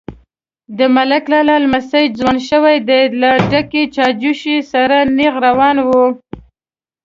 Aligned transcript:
_د 0.77 0.79
ملک 0.95 1.23
لالا 1.31 1.55
لمسی 1.63 2.05
ځوان 2.17 2.37
شوی 2.49 2.77
دی، 2.87 3.01
له 3.21 3.31
ډکې 3.51 3.83
چايجوشې 3.95 4.57
سره 4.71 4.97
نيغ 5.17 5.35
روان 5.47 5.77
و. 5.87 5.89